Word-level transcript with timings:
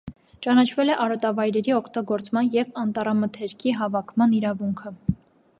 Ճանաչվել 0.45 0.91
է 0.93 0.95
արոտավայրերի 1.03 1.75
օգտագործման 1.81 2.51
և 2.57 2.73
անտառամթերքի 2.85 3.77
հավաքման 3.83 4.37
իրավունքը։ 4.43 4.99